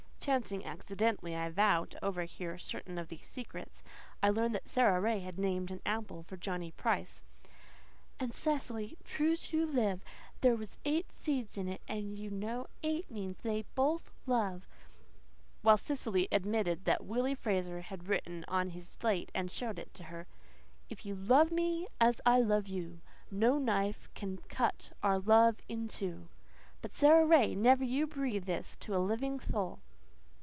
Chancing 0.23 0.63
accidentally, 0.63 1.35
I 1.35 1.49
vow 1.49 1.85
to 1.85 2.05
overhear 2.05 2.55
certain 2.59 2.99
of 2.99 3.07
these 3.07 3.25
secrets, 3.25 3.81
I 4.21 4.29
learned 4.29 4.53
that 4.53 4.67
Sara 4.67 5.01
Ray 5.01 5.21
had 5.21 5.39
named 5.39 5.71
an 5.71 5.81
apple 5.83 6.21
for 6.21 6.37
Johnny 6.37 6.69
Price 6.69 7.23
"and, 8.19 8.31
Cecily, 8.31 8.99
true's 9.03 9.51
you 9.51 9.65
live, 9.65 10.05
there 10.41 10.55
was 10.55 10.77
eight 10.85 11.11
seeds 11.11 11.57
in 11.57 11.67
it, 11.67 11.81
and 11.87 12.19
you 12.19 12.29
know 12.29 12.67
eight 12.83 13.09
means 13.09 13.41
'they 13.41 13.63
both 13.73 14.11
love'" 14.27 14.67
while 15.63 15.75
Cecily 15.75 16.27
admitted 16.31 16.85
that 16.85 17.03
Willy 17.03 17.33
Fraser 17.33 17.81
had 17.81 18.07
written 18.07 18.45
on 18.47 18.69
his 18.69 18.87
slate 18.89 19.31
and 19.33 19.49
showed 19.49 19.79
it 19.79 19.91
to 19.95 20.03
her, 20.03 20.27
"If 20.87 21.03
you 21.03 21.15
love 21.15 21.51
me 21.51 21.87
as 21.99 22.21
I 22.27 22.41
love 22.41 22.67
you, 22.67 23.01
No 23.31 23.57
knife 23.57 24.07
can 24.13 24.37
cut 24.47 24.91
our 25.01 25.17
love 25.17 25.57
in 25.67 25.87
two" 25.87 26.29
"but, 26.79 26.91
Sara 26.93 27.25
Ray, 27.25 27.55
NEVER 27.55 27.83
you 27.85 28.05
breathe 28.05 28.45
this 28.45 28.77
to 28.81 28.95
a 28.95 28.99
living 28.99 29.39
soul." 29.39 29.79